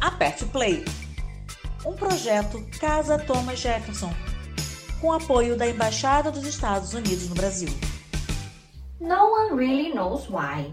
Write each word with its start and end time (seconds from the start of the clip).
Aperte 0.00 0.46
Play. 0.46 0.84
Um 1.84 1.94
projeto 1.94 2.64
Casa 2.78 3.18
Thomas 3.18 3.58
Jefferson, 3.58 4.12
com 5.00 5.12
apoio 5.12 5.56
da 5.56 5.66
Embaixada 5.66 6.30
dos 6.30 6.44
Estados 6.44 6.94
Unidos 6.94 7.28
no 7.28 7.34
Brasil. 7.34 7.68
No 9.00 9.30
one 9.30 9.56
really 9.56 9.92
knows 9.92 10.28
why, 10.28 10.70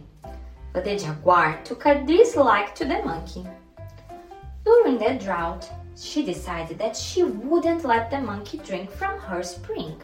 but 0.74 0.84
the 0.84 0.96
jaguar 0.96 1.60
took 1.64 1.86
a 1.86 2.04
dislike 2.06 2.76
to 2.76 2.86
the 2.86 3.02
monkey. 3.04 3.46
During 4.64 4.98
the 4.98 5.14
drought, 5.24 5.70
she 5.96 6.24
decided 6.24 6.78
that 6.78 6.96
she 6.96 7.24
wouldn't 7.24 7.84
let 7.84 8.10
the 8.10 8.20
monkey 8.20 8.58
drink 8.58 8.92
from 8.92 9.20
her 9.20 9.42
spring. 9.42 9.96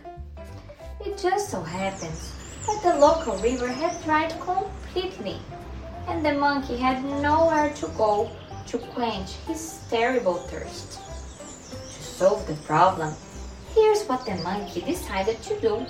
It 1.06 1.18
just 1.18 1.50
so 1.50 1.62
happens 1.62 2.34
that 2.66 2.82
the 2.84 3.00
local 3.00 3.36
river 3.38 3.68
had 3.68 4.02
dried 4.04 4.34
completely, 4.40 5.38
and 6.08 6.26
the 6.26 6.34
monkey 6.34 6.78
had 6.78 7.04
nowhere 7.04 7.70
to 7.76 7.88
go 7.98 8.30
to 8.68 8.78
quench 8.78 9.34
his 9.48 9.80
terrible 9.90 10.36
thirst. 10.36 11.00
To 11.96 12.04
solve 12.04 12.48
the 12.48 12.56
problem, 12.68 13.14
here's 13.74 14.04
what 14.06 14.26
the 14.26 14.36
monkey 14.44 14.82
decided 14.82 15.42
to 15.44 15.60
do. 15.60 15.86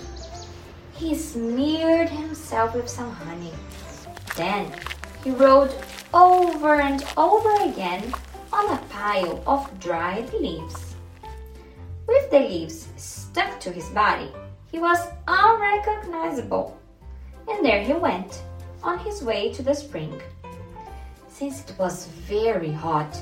He 0.93 1.15
smeared 1.15 2.09
himself 2.09 2.75
with 2.75 2.89
some 2.89 3.11
honey. 3.11 3.53
Then 4.35 4.71
he 5.23 5.31
rolled 5.31 5.75
over 6.13 6.81
and 6.81 7.03
over 7.17 7.53
again 7.63 8.13
on 8.53 8.73
a 8.73 8.81
pile 8.89 9.41
of 9.47 9.79
dried 9.79 10.31
leaves. 10.33 10.95
With 12.07 12.29
the 12.29 12.39
leaves 12.39 12.87
stuck 12.97 13.59
to 13.61 13.71
his 13.71 13.87
body, 13.89 14.29
he 14.71 14.79
was 14.79 14.99
unrecognizable. 15.27 16.77
And 17.49 17.65
there 17.65 17.83
he 17.83 17.93
went, 17.93 18.43
on 18.83 18.99
his 18.99 19.23
way 19.23 19.53
to 19.53 19.63
the 19.63 19.73
spring. 19.73 20.21
Since 21.41 21.61
it 21.61 21.79
was 21.79 22.05
very 22.05 22.71
hot, 22.71 23.19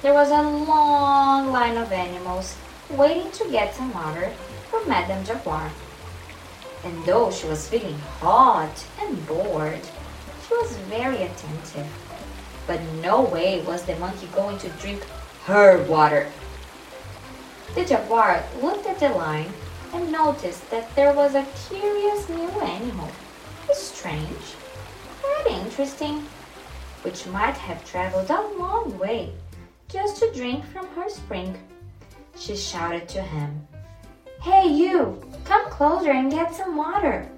there 0.00 0.14
was 0.14 0.30
a 0.30 0.40
long 0.40 1.50
line 1.50 1.76
of 1.76 1.90
animals 1.90 2.56
waiting 2.90 3.32
to 3.32 3.50
get 3.50 3.74
some 3.74 3.92
water 3.92 4.30
from 4.70 4.88
Madame 4.88 5.24
Jaguar. 5.24 5.72
And 6.84 7.04
though 7.04 7.32
she 7.32 7.48
was 7.48 7.68
feeling 7.68 7.98
hot 8.20 8.86
and 9.00 9.26
bored, 9.26 9.80
she 10.46 10.54
was 10.54 10.76
very 10.86 11.24
attentive. 11.24 11.88
But 12.68 12.80
no 13.02 13.22
way 13.22 13.60
was 13.62 13.82
the 13.82 13.96
monkey 13.96 14.28
going 14.28 14.58
to 14.58 14.68
drink 14.78 15.02
her 15.46 15.82
water. 15.88 16.28
The 17.74 17.84
jaguar 17.84 18.44
looked 18.62 18.86
at 18.86 19.00
the 19.00 19.08
line 19.08 19.52
and 19.92 20.12
noticed 20.12 20.70
that 20.70 20.94
there 20.94 21.12
was 21.12 21.34
a 21.34 21.44
curious 21.68 22.28
new 22.28 22.48
animal. 22.60 23.10
Strange, 23.72 24.54
quite 25.20 25.46
interesting, 25.48 26.24
which 27.02 27.26
might 27.26 27.56
have 27.56 27.84
traveled 27.84 28.30
a 28.30 28.58
long 28.58 28.98
way 28.98 29.32
just 29.88 30.16
to 30.18 30.32
drink 30.32 30.64
from 30.66 30.86
her 30.88 31.08
spring. 31.08 31.56
She 32.36 32.56
shouted 32.56 33.08
to 33.10 33.22
him, 33.22 33.66
Hey, 34.42 34.68
you, 34.68 35.22
come 35.44 35.68
closer 35.70 36.10
and 36.10 36.30
get 36.30 36.54
some 36.54 36.76
water. 36.76 37.28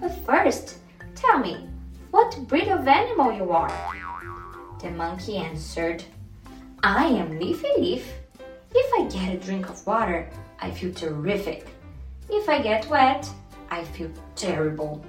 But 0.00 0.14
first, 0.26 0.78
tell 1.14 1.38
me, 1.38 1.68
what 2.10 2.48
breed 2.48 2.68
of 2.68 2.86
animal 2.88 3.32
you 3.32 3.52
are? 3.52 3.72
The 4.80 4.90
monkey 4.90 5.36
answered, 5.36 6.02
I 6.82 7.06
am 7.06 7.38
Leafy 7.38 7.68
Leaf. 7.78 8.12
If 8.74 8.92
I 8.98 9.08
get 9.08 9.34
a 9.34 9.38
drink 9.38 9.68
of 9.68 9.86
water, 9.86 10.28
I 10.58 10.70
feel 10.70 10.92
terrific. 10.92 11.66
If 12.28 12.48
I 12.48 12.62
get 12.62 12.88
wet, 12.88 13.28
I 13.70 13.84
feel 13.84 14.10
terrible. 14.34 15.04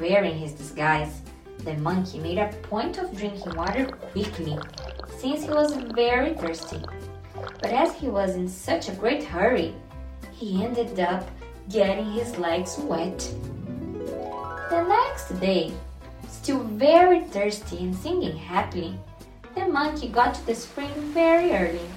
Wearing 0.00 0.36
his 0.38 0.52
disguise, 0.52 1.22
the 1.66 1.74
monkey 1.78 2.20
made 2.20 2.38
a 2.38 2.52
point 2.62 2.96
of 2.96 3.14
drinking 3.16 3.52
water 3.56 3.86
quickly, 4.12 4.56
since 5.18 5.42
he 5.42 5.50
was 5.50 5.74
very 5.96 6.32
thirsty. 6.34 6.80
But 7.60 7.72
as 7.72 7.92
he 7.96 8.06
was 8.08 8.36
in 8.36 8.48
such 8.48 8.88
a 8.88 8.92
great 8.92 9.24
hurry, 9.24 9.74
he 10.32 10.64
ended 10.64 11.00
up 11.00 11.28
getting 11.68 12.12
his 12.12 12.38
legs 12.38 12.78
wet. 12.78 13.18
The 14.70 14.84
next 14.88 15.40
day, 15.40 15.72
still 16.28 16.62
very 16.62 17.22
thirsty 17.34 17.78
and 17.78 17.96
singing 17.96 18.36
happily, 18.36 18.96
the 19.56 19.66
monkey 19.66 20.06
got 20.06 20.34
to 20.34 20.46
the 20.46 20.54
spring 20.54 20.94
very 21.12 21.50
early. 21.50 21.88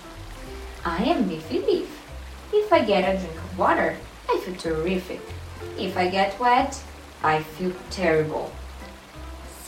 I 0.83 1.03
am 1.03 1.29
Leafy 1.29 1.59
Leaf. 1.59 2.01
If 2.51 2.73
I 2.73 2.83
get 2.83 3.03
a 3.03 3.19
drink 3.19 3.35
of 3.35 3.59
water, 3.59 3.95
I 4.27 4.37
feel 4.39 4.55
terrific. 4.55 5.21
If 5.77 5.95
I 5.95 6.09
get 6.09 6.39
wet, 6.39 6.81
I 7.21 7.43
feel 7.43 7.73
terrible. 7.91 8.51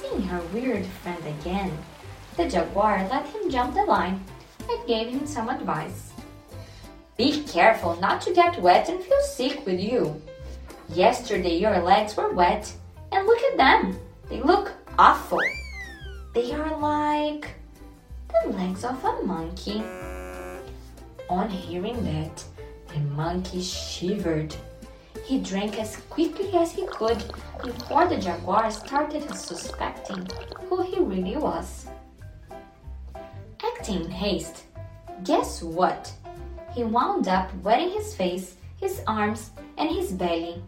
Seeing 0.02 0.24
her 0.24 0.42
weird 0.52 0.86
friend 0.86 1.24
again, 1.28 1.78
the 2.36 2.50
jaguar 2.50 3.08
let 3.10 3.28
him 3.28 3.52
jump 3.52 3.76
the 3.76 3.84
line 3.84 4.24
and 4.68 4.88
gave 4.88 5.10
him 5.10 5.28
some 5.28 5.48
advice. 5.48 6.12
Be 7.18 7.44
careful 7.44 7.96
not 8.02 8.20
to 8.22 8.34
get 8.34 8.60
wet 8.62 8.90
and 8.90 9.04
feel 9.04 9.22
sick 9.22 9.64
with 9.64 9.80
you. 9.80 10.20
Yesterday 10.90 11.56
your 11.58 11.80
legs 11.82 12.18
were 12.18 12.34
wet, 12.34 12.74
and 13.12 13.28
look 13.28 13.40
at 13.44 13.58
them. 13.58 14.00
They 14.28 14.42
look 14.42 14.74
awful. 14.98 15.40
They 16.34 16.52
are 16.52 16.80
like 16.80 17.54
the 18.44 18.50
legs 18.50 18.84
of 18.84 19.04
a 19.06 19.22
monkey. 19.22 19.84
On 21.30 21.48
hearing 21.48 22.04
that, 22.06 22.44
the 22.88 23.00
monkey 23.02 23.62
shivered. 23.62 24.56
He 25.24 25.40
drank 25.40 25.80
as 25.80 25.98
quickly 26.10 26.54
as 26.56 26.72
he 26.72 26.86
could 26.88 27.24
before 27.64 28.08
the 28.08 28.18
jaguar 28.18 28.72
started 28.72 29.34
suspecting 29.36 30.28
who 30.68 30.82
he 30.82 31.00
really 31.00 31.38
was. 31.38 31.88
Acting 33.64 34.06
in 34.06 34.12
haste, 34.12 34.64
guess 35.24 35.62
what? 35.62 36.12
He 36.74 36.84
wound 36.84 37.28
up 37.28 37.54
wetting 37.64 37.92
his 37.92 38.16
face, 38.16 38.56
his 38.78 39.02
arms, 39.08 39.52
and 39.78 39.90
his 39.90 40.12
belly. 40.12 40.64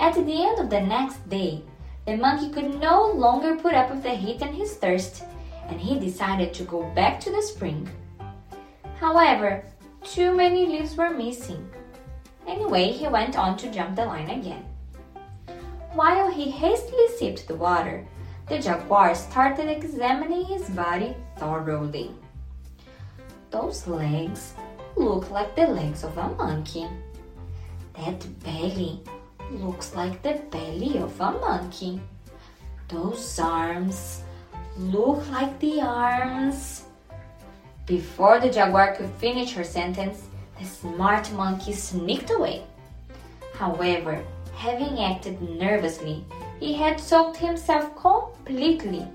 At 0.00 0.14
the 0.14 0.46
end 0.46 0.58
of 0.58 0.70
the 0.70 0.80
next 0.80 1.28
day, 1.28 1.62
the 2.06 2.16
monkey 2.16 2.50
could 2.50 2.80
no 2.80 3.10
longer 3.12 3.56
put 3.56 3.74
up 3.74 3.90
with 3.90 4.02
the 4.02 4.14
heat 4.14 4.42
and 4.42 4.54
his 4.54 4.74
thirst, 4.74 5.24
and 5.68 5.80
he 5.80 5.98
decided 5.98 6.54
to 6.54 6.64
go 6.64 6.82
back 6.94 7.20
to 7.20 7.30
the 7.30 7.42
spring. 7.42 7.88
However, 9.00 9.64
too 10.02 10.34
many 10.34 10.66
leaves 10.66 10.96
were 10.96 11.10
missing. 11.10 11.68
Anyway, 12.48 12.90
he 12.90 13.06
went 13.06 13.38
on 13.38 13.56
to 13.58 13.70
jump 13.70 13.94
the 13.94 14.04
line 14.04 14.30
again. 14.30 14.64
While 15.92 16.30
he 16.30 16.50
hastily 16.50 17.08
sipped 17.18 17.46
the 17.46 17.54
water, 17.54 18.06
the 18.48 18.58
jaguar 18.58 19.14
started 19.14 19.68
examining 19.68 20.46
his 20.46 20.70
body 20.70 21.14
thoroughly. 21.36 22.10
Those 23.50 23.86
legs 23.86 24.54
look 24.96 25.30
like 25.30 25.54
the 25.54 25.66
legs 25.66 26.04
of 26.04 26.16
a 26.16 26.28
monkey. 26.30 26.86
That 27.94 28.24
belly 28.42 29.02
looks 29.50 29.94
like 29.94 30.22
the 30.22 30.40
belly 30.50 30.98
of 30.98 31.20
a 31.20 31.32
monkey. 31.32 32.00
Those 32.88 33.38
arms 33.38 34.22
look 34.78 35.28
like 35.30 35.58
the 35.60 35.82
arms. 35.82 36.84
Before 37.84 38.40
the 38.40 38.50
jaguar 38.50 38.94
could 38.96 39.10
finish 39.18 39.52
her 39.52 39.64
sentence, 39.64 40.24
the 40.58 40.64
smart 40.64 41.32
monkey 41.32 41.72
sneaked 41.72 42.30
away. 42.30 42.64
However, 43.54 44.24
having 44.54 44.98
acted 45.00 45.40
nervously, 45.42 46.24
he 46.60 46.74
had 46.74 47.00
soaked 47.00 47.36
himself 47.36 47.94
completely, 47.96 49.06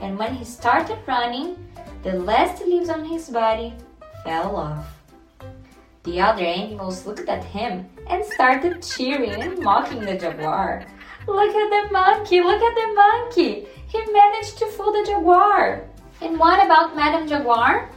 and 0.00 0.18
when 0.18 0.34
he 0.34 0.44
started 0.44 0.98
running, 1.06 1.56
the 2.02 2.14
last 2.14 2.64
leaves 2.64 2.88
on 2.88 3.04
his 3.04 3.28
body 3.28 3.74
fell 4.24 4.56
off. 4.56 4.86
The 6.02 6.20
other 6.20 6.44
animals 6.44 7.06
looked 7.06 7.28
at 7.28 7.44
him 7.44 7.88
and 8.08 8.24
started 8.24 8.82
cheering 8.82 9.42
and 9.42 9.58
mocking 9.58 10.00
the 10.00 10.16
jaguar. 10.16 10.86
Look 11.26 11.54
at 11.54 11.70
the 11.70 11.92
monkey! 11.92 12.40
Look 12.40 12.62
at 12.62 12.74
the 12.74 12.94
monkey! 12.94 13.66
He 13.86 14.12
managed 14.12 14.56
to 14.58 14.66
fool 14.66 14.92
the 14.92 15.04
jaguar! 15.04 15.84
And 16.22 16.38
what 16.38 16.64
about 16.64 16.96
Madame 16.96 17.28
Jaguar? 17.28 17.90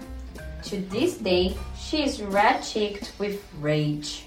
To 0.66 0.78
this 0.78 1.18
day, 1.18 1.58
she 1.78 2.04
is 2.04 2.22
red 2.22 2.62
cheeked 2.62 3.14
with 3.20 3.44
rage. 3.60 4.24